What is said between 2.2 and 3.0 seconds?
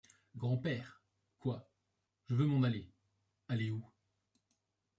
-Je veux m'en aller.